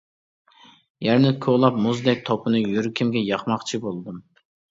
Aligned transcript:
يەرنى 1.07 1.33
كولاپ 1.45 1.77
مۇزدەك 1.87 2.25
توپىنى 2.31 2.63
يۈرىكىمگە 2.65 3.23
ياقماقچى 3.27 3.81
بولدۇم. 3.87 4.19